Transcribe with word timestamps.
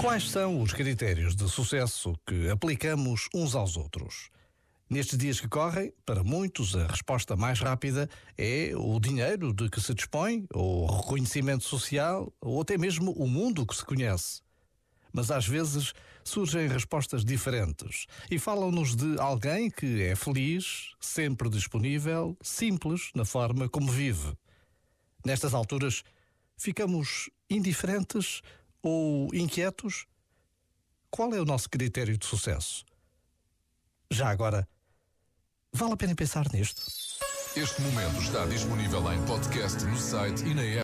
Quais 0.00 0.30
são 0.30 0.60
os 0.60 0.72
critérios 0.72 1.34
de 1.34 1.48
sucesso 1.48 2.14
que 2.26 2.48
aplicamos 2.50 3.28
uns 3.34 3.54
aos 3.54 3.76
outros? 3.76 4.30
Nestes 4.88 5.18
dias 5.18 5.40
que 5.40 5.48
correm, 5.48 5.92
para 6.04 6.22
muitos 6.22 6.76
a 6.76 6.86
resposta 6.86 7.34
mais 7.34 7.60
rápida 7.60 8.08
é 8.38 8.72
o 8.76 9.00
dinheiro 9.00 9.52
de 9.52 9.68
que 9.68 9.80
se 9.80 9.94
dispõe, 9.94 10.46
ou 10.52 10.84
o 10.84 10.96
reconhecimento 11.00 11.64
social, 11.64 12.32
ou 12.40 12.60
até 12.60 12.78
mesmo 12.78 13.10
o 13.12 13.26
mundo 13.26 13.66
que 13.66 13.74
se 13.74 13.84
conhece. 13.84 14.42
Mas 15.12 15.30
às 15.30 15.46
vezes 15.46 15.92
surgem 16.22 16.68
respostas 16.68 17.24
diferentes 17.24 18.06
e 18.30 18.38
falam-nos 18.38 18.94
de 18.94 19.18
alguém 19.18 19.70
que 19.70 20.02
é 20.02 20.14
feliz, 20.14 20.94
sempre 21.00 21.48
disponível, 21.48 22.36
simples 22.42 23.10
na 23.14 23.24
forma 23.24 23.68
como 23.68 23.90
vive. 23.90 24.36
Nestas 25.24 25.54
alturas, 25.54 26.02
ficamos 26.56 27.30
indiferentes 27.50 28.42
ou 28.82 29.28
inquietos? 29.34 30.06
Qual 31.10 31.34
é 31.34 31.40
o 31.40 31.44
nosso 31.44 31.68
critério 31.68 32.16
de 32.16 32.26
sucesso? 32.26 32.84
Já 34.10 34.28
agora, 34.28 34.68
vale 35.72 35.92
a 35.92 35.96
pena 35.96 36.14
pensar 36.14 36.46
nisto. 36.52 36.82
Este 37.56 37.80
momento 37.80 38.20
está 38.20 38.44
disponível 38.46 39.12
em 39.12 39.24
podcast 39.24 39.82
no 39.84 39.96
site 39.96 40.44
e 40.44 40.54
na 40.54 40.62
app. 40.62 40.74